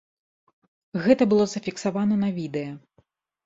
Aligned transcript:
Гэта 1.03 1.23
было 1.35 1.47
зафіксавана 1.53 2.21
на 2.25 2.29
відэа. 2.41 2.73